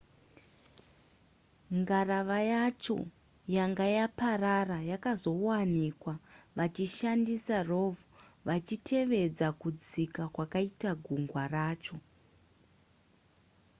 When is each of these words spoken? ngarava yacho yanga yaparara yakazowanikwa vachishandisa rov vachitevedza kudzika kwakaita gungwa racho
ngarava 1.79 2.37
yacho 2.51 2.97
yanga 3.55 3.85
yaparara 3.95 4.79
yakazowanikwa 4.91 6.13
vachishandisa 6.57 7.57
rov 7.69 7.95
vachitevedza 8.47 9.47
kudzika 9.61 10.23
kwakaita 10.33 10.89
gungwa 11.05 11.43
racho 11.55 11.95